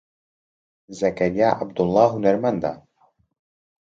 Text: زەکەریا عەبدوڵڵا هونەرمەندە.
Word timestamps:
زەکەریا 0.99 1.49
عەبدوڵڵا 1.57 2.05
هونەرمەندە. 2.11 2.73